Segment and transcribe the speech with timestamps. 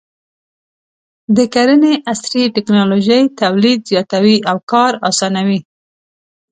[1.35, 5.59] د کرنې عصري ټکنالوژي تولید زیاتوي او کار اسانوي.